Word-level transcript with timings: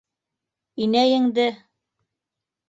Инәйеңде! 0.85 1.45